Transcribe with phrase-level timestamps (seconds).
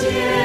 [0.00, 0.39] 谢。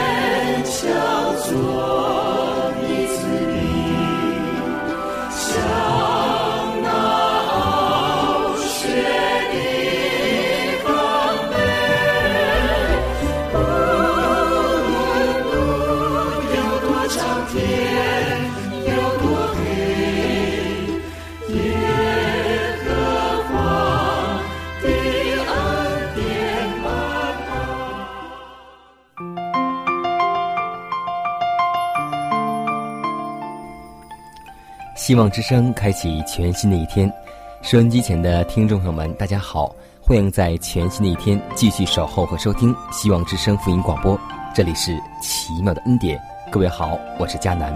[35.05, 37.13] 希望之声开启全新的一天，
[37.61, 44.19] 收音机前的听众朋友们，大家好，欢迎在全新的一天继续守候和收听希望之声福音广播，
[44.51, 46.19] 这里是奇妙的恩典，
[46.51, 47.71] 各位好，我是佳南。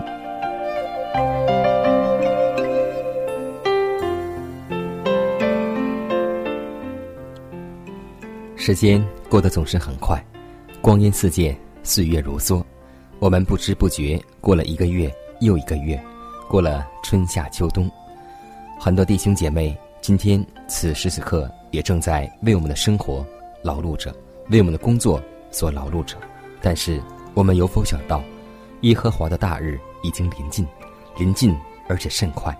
[8.56, 10.20] 时间过得总是很快，
[10.82, 12.64] 光阴似箭，岁月如梭，
[13.20, 16.04] 我们不知不觉过了一个月又一个月。
[16.50, 17.88] 过了春夏秋冬，
[18.80, 23.24] 很多弟兄姐妹今天此时此刻也正在为我们的生活
[23.62, 24.12] 劳碌着，
[24.50, 26.18] 为我们的工作所劳碌着。
[26.60, 27.00] 但是
[27.36, 28.24] 我们有否想到，
[28.82, 30.66] 耶和华的大日已经临近，
[31.20, 31.56] 临近
[31.88, 32.58] 而且甚快。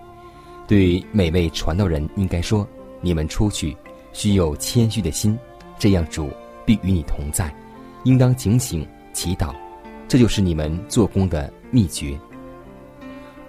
[0.68, 2.64] 对每位传道人应该说：
[3.00, 3.76] 你们出去
[4.12, 5.36] 需有谦虚的心，
[5.80, 6.30] 这样主
[6.64, 7.52] 必与你同在。
[8.04, 9.52] 应当警醒祈祷，
[10.06, 12.16] 这就是你们做工的秘诀。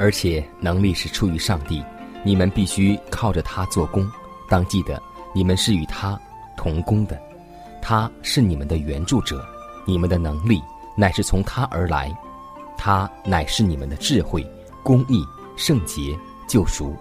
[0.01, 1.79] 而且能力是出于上帝，
[2.23, 4.03] 你们必须靠着他做工。
[4.49, 4.99] 当记得，
[5.31, 6.19] 你们是与他
[6.57, 7.21] 同工的，
[7.83, 9.45] 他是你们的援助者，
[9.85, 10.59] 你们的能力
[10.95, 12.11] 乃是从他而来，
[12.75, 14.43] 他乃是你们的智慧、
[14.81, 15.23] 公义、
[15.55, 16.95] 圣洁、救赎。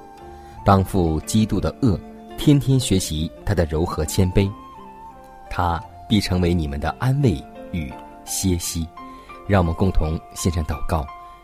[0.62, 1.98] 当负基督的恶，
[2.36, 4.46] 天天学习他的柔和谦卑，
[5.48, 7.90] 他必成为你们的安慰与
[8.26, 8.86] 歇息。
[9.48, 11.02] 让我们共同献上祷告。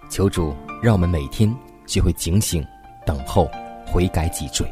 [0.08, 1.52] 求主让我们每天
[1.86, 2.64] 学会警醒、
[3.04, 3.48] 等候、
[3.86, 4.66] 悔改、己罪。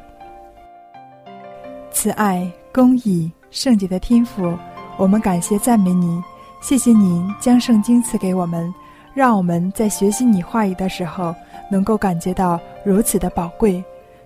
[1.91, 4.57] 慈爱、公义、圣洁的天赋，
[4.97, 6.23] 我们感谢赞美你。
[6.61, 8.73] 谢谢您将圣经赐给我们，
[9.13, 11.35] 让我们在学习你话语的时候，
[11.71, 13.83] 能够感觉到如此的宝贵。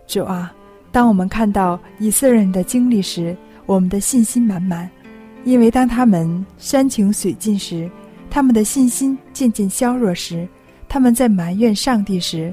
[0.06, 0.52] 主啊，
[0.92, 3.36] 当我们看到以色列人的经历时，
[3.66, 4.88] 我们的信心满满，
[5.44, 7.90] 因为当他们山穷水尽时，
[8.30, 10.48] 他们的信心渐渐消弱时。
[10.88, 12.52] 他们在埋怨上帝时，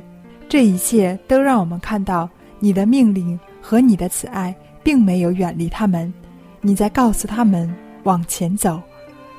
[0.49, 2.29] 这一切都让我们看到
[2.59, 6.13] 你的命令和你的慈爱并没有远离他们。
[6.61, 8.81] 你在告诉他们往前走，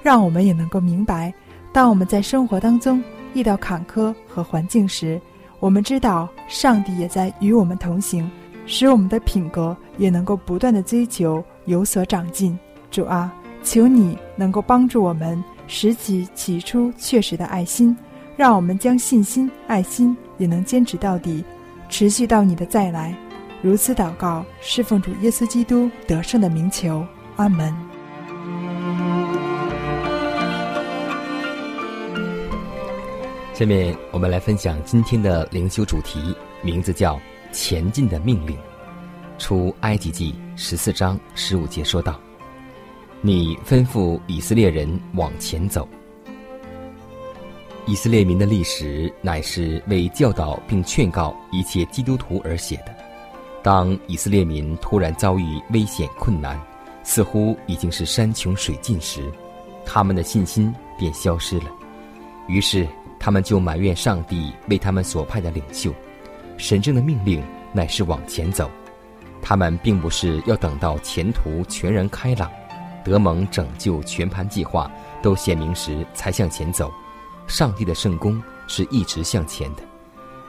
[0.02, 1.32] 让我们也能够明白，
[1.72, 3.02] 当我们在生活当中
[3.34, 5.20] 遇到坎坷和环境时，
[5.60, 8.30] 我们知道上帝也在与我们同行，
[8.64, 12.58] 使我们的品格也能够不断的追求有所长进。
[12.90, 17.94] 主啊，求你能够帮助我们拾起起初确实的爱心。
[18.36, 21.42] 让我们将信心、爱心也能坚持到底，
[21.88, 23.16] 持续到你的再来。
[23.62, 27.02] 如此祷告，侍奉主耶稣基督得胜的名求，
[27.36, 27.74] 阿门。
[33.54, 37.18] 下面我们来分享今天的灵修主题，名字叫
[37.52, 38.54] “前进的命令”。
[39.38, 42.20] 出埃及记十四章十五节说道
[43.22, 45.88] ：“你吩咐以色列人往前走。”
[47.88, 52.92] 以色列民的历史乃是为教导并劝告一切基督徒而写的。
[53.62, 56.60] 当以色列民突然遭遇危险困难，
[57.04, 59.30] 似乎已经是山穷水尽时，
[59.84, 61.66] 他们的信心便消失了。
[62.48, 62.88] 于是
[63.20, 65.94] 他们就埋怨上帝为他们所派的领袖。
[66.56, 67.40] 神圣的命令
[67.72, 68.68] 乃是往前走。
[69.40, 72.50] 他们并不是要等到前途全然开朗、
[73.04, 74.90] 德蒙拯救全盘计划
[75.22, 76.92] 都显明时才向前走。
[77.46, 79.82] 上帝的圣功是一直向前的，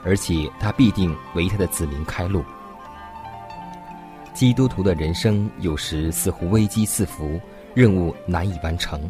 [0.04, 2.42] 而且他必定为他的子民开路。
[4.34, 7.40] 基督徒的人生有时似乎危机四伏，
[7.74, 9.00] 任务难以完成。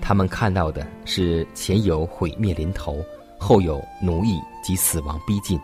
[0.00, 2.96] 他们看到的是前有毁灭临头，
[3.38, 5.60] 后有奴役及死亡逼近。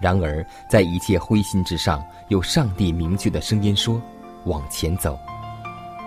[0.00, 4.02] 然而，在一切灰心之上，有上帝明确的声音说
[4.46, 5.16] ：“往前走。”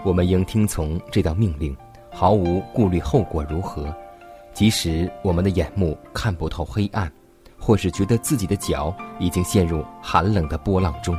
[0.04, 1.76] 我们应听从这道命令，
[2.12, 3.96] 毫无顾虑后果如何。
[4.56, 7.12] 即使我们的眼目看不透黑暗，
[7.60, 11.16] 或是觉得自己的脚已经陷入寒冷的波浪中。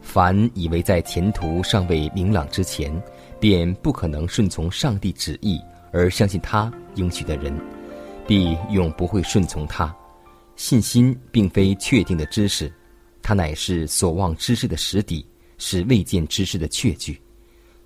[0.00, 2.90] 凡以为在前途尚未明朗之前，
[3.38, 5.60] 便不可能顺从上帝旨意
[5.92, 7.54] 而相信他应许的人，
[8.26, 9.94] 必永不会顺从他。
[10.56, 12.72] 信心并非确定的知识，
[13.20, 15.26] 它乃是所望之事的实底，
[15.58, 17.20] 是未见之事的确据。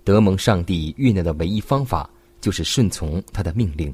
[0.05, 2.09] 得蒙上帝悦纳的唯一方法，
[2.41, 3.93] 就是顺从他的命令，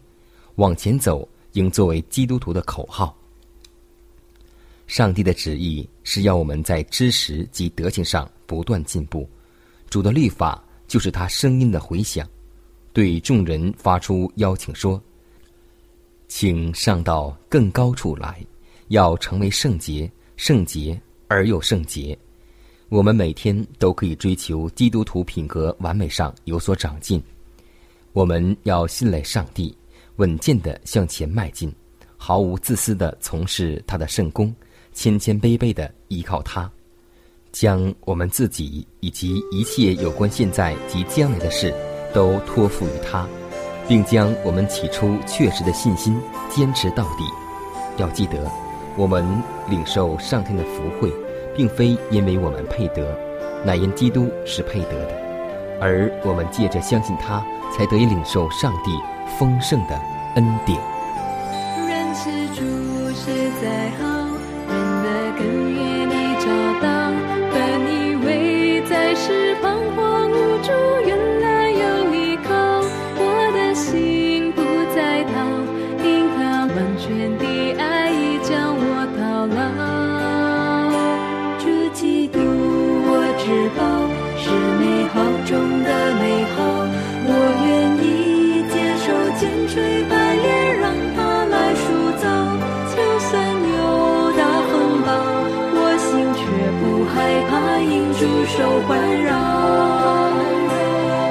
[0.56, 3.16] 往前走，应作为基督徒的口号。
[4.88, 9.28] 上帝的旨意是要我们在知识及德行上不断进步，
[9.90, 12.30] 主的律法就是他声音的回响，
[12.94, 15.02] 对众人发出邀请说
[16.28, 18.40] ：“请上到更高处来。”
[18.90, 20.08] 要成为圣洁，
[20.38, 22.16] 圣洁而又圣洁。
[22.90, 27.20] 我们每天都可以追求基督徒品格完美上有所长进。
[28.16, 29.78] 我们要信赖上帝，
[30.16, 31.70] 稳健的向前迈进，
[32.16, 34.56] 毫无自私的从事他的圣功，
[34.94, 36.72] 谦谦卑卑的依靠他，
[37.52, 41.74] 将我们自己以及一切有关现在及将来的事
[42.14, 43.28] 都托付于他，
[43.86, 46.18] 并将我们起初确实的信心
[46.50, 47.26] 坚持到底。
[47.98, 48.50] 要记得。
[48.98, 49.26] 我们
[49.70, 51.12] 领受上天的福惠，
[51.54, 53.14] 并非因为我们配得，
[53.66, 55.14] 乃因基督是配得的；
[55.82, 59.04] 而我们借着相信他，才得以领受上帝
[59.38, 60.00] 丰盛的
[60.36, 60.80] 恩典。
[98.58, 99.30] 手环绕，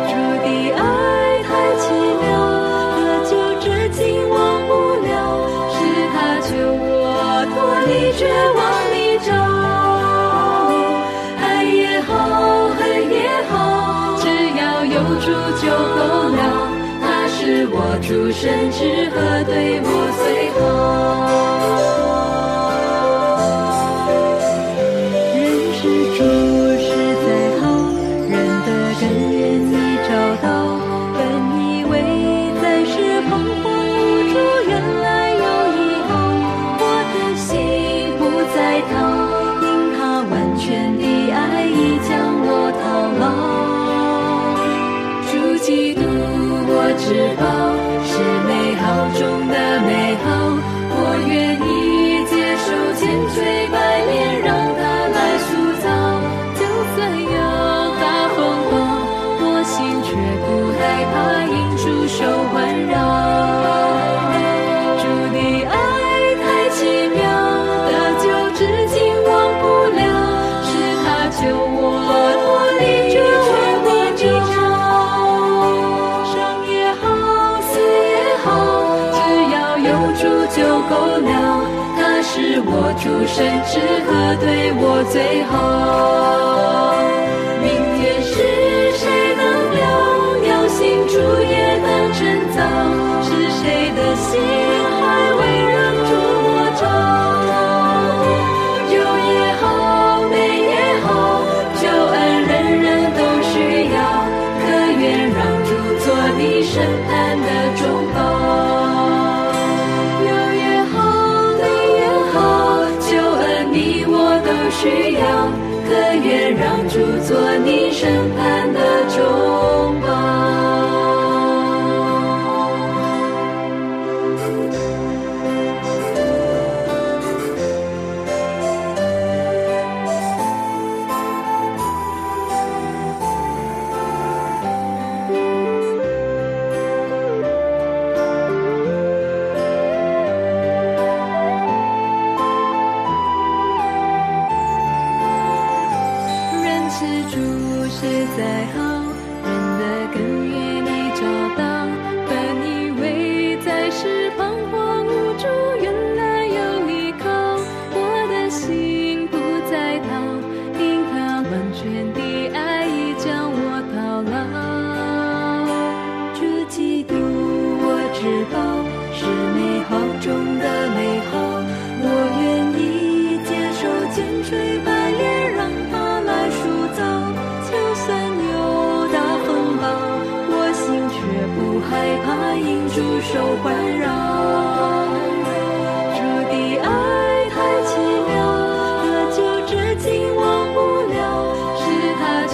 [0.08, 0.12] 主
[0.44, 0.80] 的爱
[1.42, 1.48] 太
[1.80, 1.82] 奇
[2.20, 2.28] 妙，
[2.92, 4.36] 何求至情忘
[4.68, 5.08] 不了。
[5.72, 5.74] 是
[6.12, 6.84] 他救我
[7.48, 7.56] 脱
[7.86, 8.20] 离绝
[8.54, 8.60] 望
[8.92, 9.32] 泥沼，
[11.40, 12.12] 爱也好，
[12.76, 12.80] 恨
[13.10, 13.16] 也
[13.50, 13.54] 好，
[14.20, 14.22] 只
[14.58, 15.26] 要有主
[15.62, 15.64] 就
[15.96, 15.98] 够
[16.36, 16.38] 了。
[17.00, 19.88] 他是我主神只和，对我
[20.20, 20.24] 最
[20.60, 20.62] 好。
[85.14, 85.83] 对我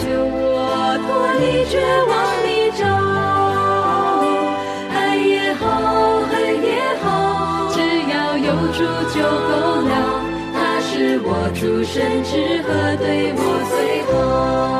[0.00, 1.08] 救我脱
[1.40, 1.72] 离绝
[2.08, 2.80] 望的沼。
[4.90, 5.62] 爱也好，
[6.30, 6.32] 恨
[6.64, 6.68] 也
[7.02, 7.04] 好，
[7.74, 7.76] 只
[8.10, 8.78] 要有主
[9.12, 9.52] 就够
[9.86, 9.92] 了。
[10.54, 10.90] 他是
[11.22, 11.92] 我主神
[12.24, 13.04] 之和，对
[13.36, 13.38] 我
[13.68, 13.76] 最
[14.10, 14.79] 好。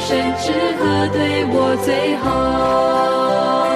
[0.00, 3.69] 神之和，对我最好。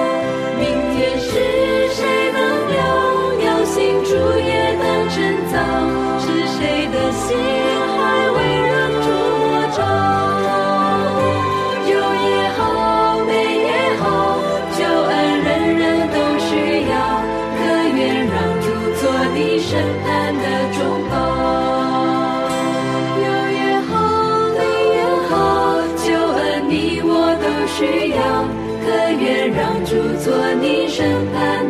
[27.67, 28.45] 需要。
[28.85, 31.09] 可愿让主做你身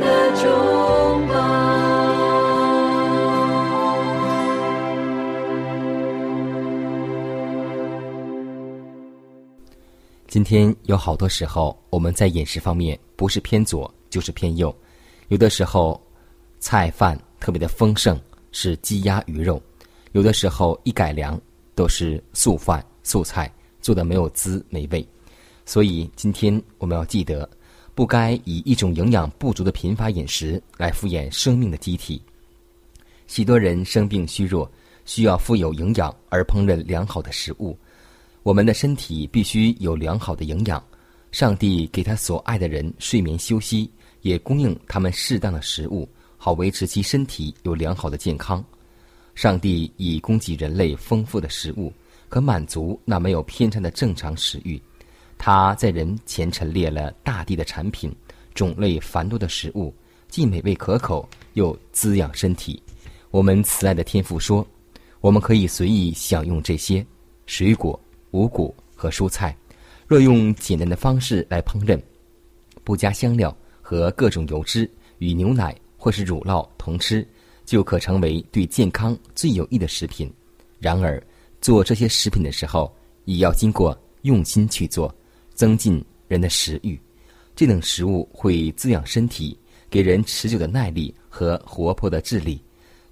[0.00, 0.06] 的
[0.42, 1.34] 中保？
[10.26, 14.74] 今天有好多时候，我们在饮食方面不是偏左就是偏右，
[15.28, 16.00] 有的时候
[16.58, 18.18] 菜饭特别的丰盛，
[18.50, 19.62] 是鸡鸭鱼肉；
[20.10, 21.40] 有的时候一改良
[21.76, 23.48] 都是素饭素菜，
[23.80, 25.06] 做的没有滋没味。
[25.66, 27.48] 所以今天我们要记得，
[27.94, 32.20] 不该以一种营养不足的贫乏饮食来敷衍生命的机体。
[33.26, 34.70] 许多人生病虚弱，
[35.06, 37.76] 需要富有营养而烹饪良好的食物。
[38.42, 40.82] 我们的身体必须有良好的营养。
[41.32, 43.90] 上帝给他所爱的人睡眠休息，
[44.20, 48.62] 也供应他们适当的食物，好维持其身体有良好的健康。
[49.34, 51.92] 上帝已供给人类丰富的食物，
[52.28, 54.80] 可满足那没有偏差的正常食欲。
[55.46, 58.10] 他在人前陈列了大地的产品，
[58.54, 59.94] 种类繁多的食物，
[60.26, 62.82] 既美味可口，又滋养身体。
[63.30, 64.66] 我们慈爱的天父说，
[65.20, 67.04] 我们可以随意享用这些
[67.44, 69.54] 水果、五谷和蔬菜。
[70.06, 72.00] 若用简单的方式来烹饪，
[72.82, 77.28] 不加香料和各种油脂，与牛奶或是乳酪同吃，
[77.66, 80.32] 就可成为对健康最有益的食品。
[80.78, 81.22] 然而，
[81.60, 82.90] 做这些食品的时候，
[83.26, 85.14] 也要经过用心去做，
[85.54, 86.98] 增进人的食欲。
[87.56, 89.56] 这等食物会滋养身体，
[89.88, 92.60] 给人持久的耐力和活泼的智力。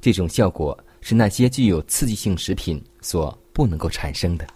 [0.01, 4.47] 这种效果是那些具有刺激性食品所不能够产生的。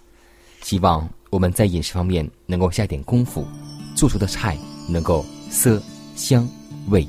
[0.62, 3.46] 希望我们在饮食方面能够下点功夫，
[3.94, 5.80] 做出的菜能够色
[6.16, 6.48] 香
[6.88, 7.06] 味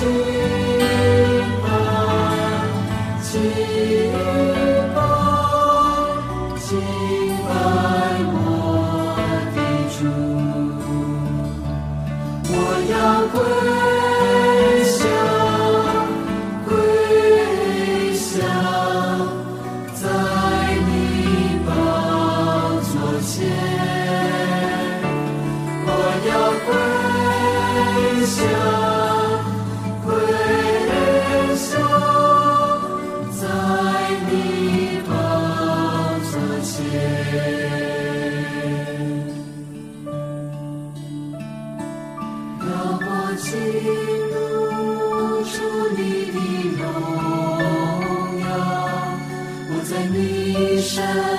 [0.00, 0.61] to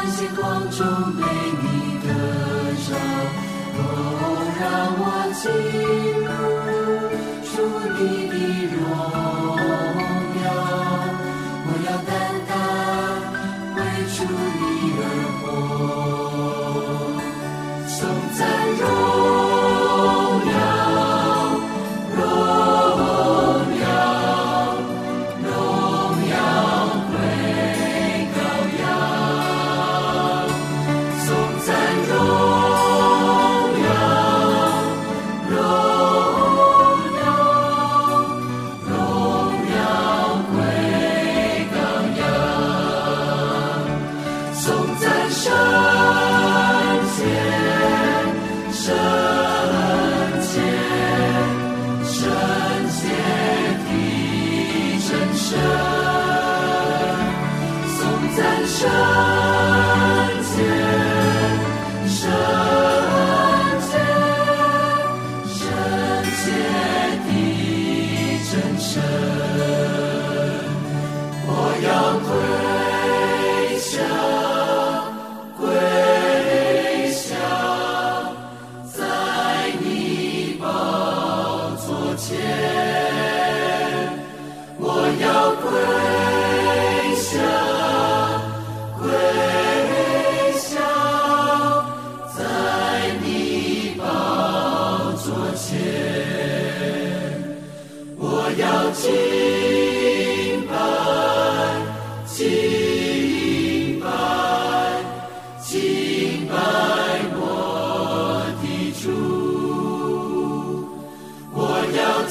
[0.04, 0.86] 感星光中
[1.16, 2.08] 被你得
[2.84, 2.94] 着，
[3.78, 3.80] 哦，
[4.60, 4.64] 让
[5.00, 5.02] 我
[5.42, 6.23] 敬。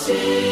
[0.03, 0.52] see.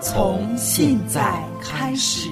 [0.00, 2.30] 从现在开始。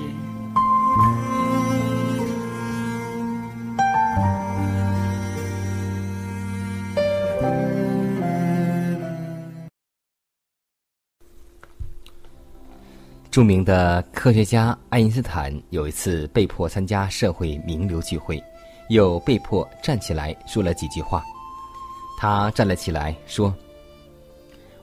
[13.30, 18.40] 著名的科学家爱因斯坦有一次被迫参加社会名流聚会，
[18.90, 21.20] 又被迫站起来说了几句话。
[22.16, 23.52] 他站了起来说：“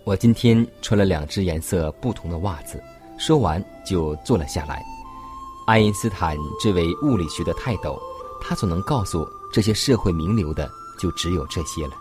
[0.03, 2.81] 我今天穿了两只颜色不同的袜子。”
[3.17, 4.83] 说完就坐了下来。
[5.67, 8.01] 爱因斯坦这位物理学的泰斗，
[8.41, 10.67] 他所能告诉这些社会名流的
[10.99, 11.93] 就只有这些了。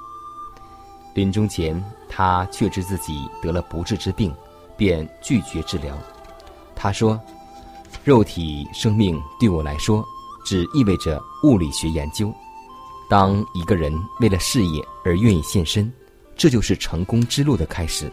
[1.12, 4.34] 临终前，他确知自己得了不治之病，
[4.78, 5.94] 便拒绝治疗。
[6.74, 7.20] 他说
[8.02, 10.02] ：“肉体生命对我来说，
[10.42, 12.32] 只意味着物理学研究。
[13.10, 15.92] 当一个人为了事业而愿意献身，
[16.40, 18.10] 这就是成功之路的开始。”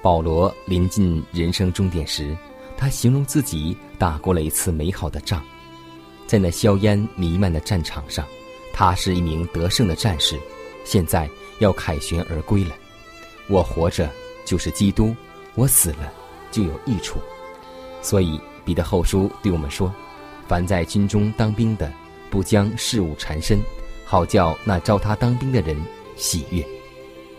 [0.00, 2.36] 保罗临近人生终点时，
[2.76, 5.42] 他形容自己打过了一次美好的仗，
[6.28, 8.24] 在那硝烟弥漫的战场上，
[8.72, 10.38] 他是一名得胜的战士，
[10.84, 12.70] 现在要凯旋而归了。
[13.48, 14.08] 我活着
[14.44, 15.12] 就是基督，
[15.56, 16.12] 我死了。
[16.52, 17.18] 就有益处，
[18.00, 19.92] 所以彼得后书对我们说
[20.48, 21.92] ：“凡在军中当兵的，
[22.30, 23.58] 不将事物缠身，
[24.06, 25.76] 好叫那招他当兵的人
[26.16, 26.64] 喜悦。”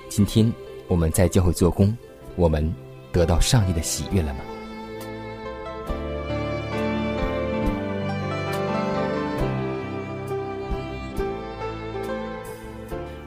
[0.10, 0.52] 今天
[0.88, 1.96] 我们在教会做工，
[2.36, 2.74] 我们
[3.12, 4.40] 得到上帝的喜悦了吗？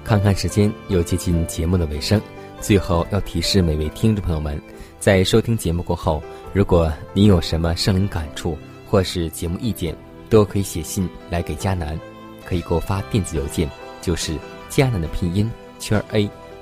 [0.04, 2.20] 看看时间，又接近节目的尾声，
[2.60, 4.60] 最后要提示每位听众朋友们。
[4.98, 9.96] 在收听节目过后，如果您有什么生灵感触或是节目意见，
[10.28, 11.98] 都可以写信来给迦南，
[12.44, 13.70] 可以给我发电子邮件，
[14.02, 14.34] 就是
[14.68, 16.28] 迦南的拼音圈 a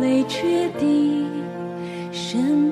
[0.00, 0.46] 此
[0.78, 2.65] 这欢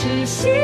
[0.00, 0.59] 是心。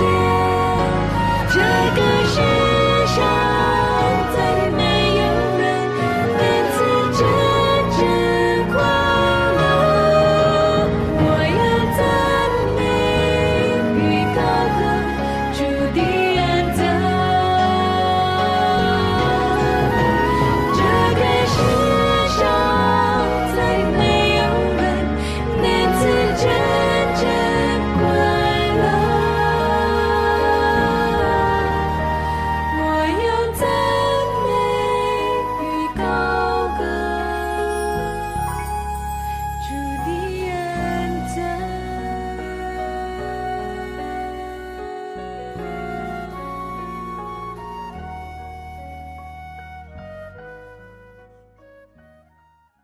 [0.00, 0.29] see